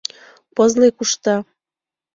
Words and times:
Пызле 0.55 0.87
кушта 0.97 1.35